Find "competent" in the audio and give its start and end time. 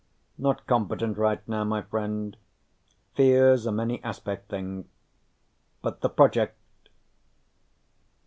0.65-1.19